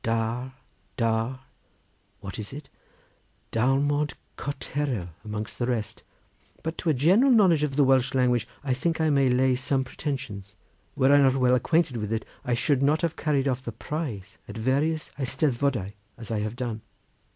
Dar, 0.03 0.55
Dar—what 0.97 2.39
is 2.39 2.53
it? 2.53 2.69
Darmod 3.51 4.15
Cotterel 4.35 5.09
amongst 5.23 5.59
the 5.59 5.67
rest, 5.67 6.01
but 6.63 6.75
to 6.79 6.89
a 6.89 6.93
general 6.95 7.29
knowledge 7.31 7.61
of 7.61 7.75
the 7.75 7.83
Welsh 7.83 8.15
language 8.15 8.47
I 8.63 8.73
think 8.73 8.99
I 8.99 9.11
may 9.11 9.27
lay 9.27 9.55
some 9.55 9.83
pretensions; 9.83 10.55
were 10.95 11.13
I 11.13 11.17
not 11.17 11.35
well 11.35 11.53
acquainted 11.53 11.97
with 11.97 12.11
it 12.11 12.25
I 12.43 12.55
should 12.55 12.81
not 12.81 13.03
have 13.03 13.15
carried 13.15 13.47
off 13.47 13.61
the 13.61 13.71
prize 13.71 14.39
at 14.47 14.57
various 14.57 15.11
eisteddfodau, 15.19 15.93
as 16.17 16.31
I 16.31 16.39
have 16.39 16.55
done. 16.55 16.81